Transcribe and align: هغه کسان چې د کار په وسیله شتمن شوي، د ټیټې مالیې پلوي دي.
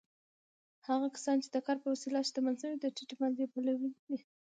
هغه 0.87 1.07
کسان 1.15 1.37
چې 1.43 1.49
د 1.51 1.57
کار 1.65 1.77
په 1.83 1.87
وسیله 1.93 2.25
شتمن 2.27 2.55
شوي، 2.61 2.75
د 2.79 2.85
ټیټې 2.95 3.15
مالیې 3.21 3.47
پلوي 3.53 3.89
دي. 4.09 4.17